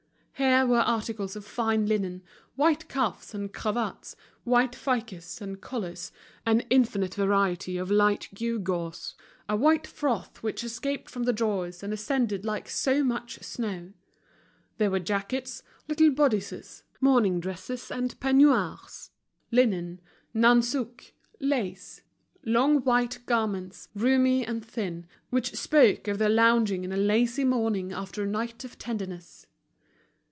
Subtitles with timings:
[0.35, 2.23] Here were articles of fine linen,
[2.55, 6.11] white cuffs and cravats, white fichus and collars,
[6.47, 9.13] an infinite variety of light gewgaws,
[9.47, 13.93] a white froth which escaped from the drawers and ascended like so much snow.
[14.79, 19.11] There were jackets, little bodices, morning dresses and peignoirs,
[19.51, 20.01] linen,
[20.33, 22.01] nansouck, lace,
[22.43, 27.91] long white garments, roomy and thin, which spoke of the lounging in a lazy morning
[27.93, 29.45] after a night of tenderness.